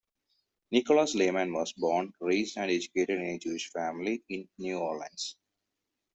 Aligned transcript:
Nicholas 0.71 1.13
Lemann 1.13 1.53
was 1.53 1.73
born, 1.73 2.11
raised, 2.21 2.57
and 2.57 2.71
educated 2.71 3.19
in 3.19 3.35
a 3.35 3.37
Jewish 3.37 3.69
family 3.69 4.23
in 4.29 4.49
New 4.57 4.79
Orleans. 4.79 5.35